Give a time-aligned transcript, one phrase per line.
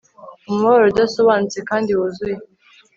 [0.47, 2.35] Umubabaro udasobanutse kandi wuzuye